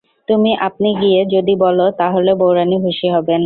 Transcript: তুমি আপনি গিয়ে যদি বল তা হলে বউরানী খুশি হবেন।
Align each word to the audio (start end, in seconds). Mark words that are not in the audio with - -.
তুমি 0.27 0.51
আপনি 0.67 0.89
গিয়ে 1.01 1.21
যদি 1.35 1.53
বল 1.63 1.79
তা 1.99 2.07
হলে 2.15 2.31
বউরানী 2.39 2.77
খুশি 2.83 3.07
হবেন। 3.15 3.39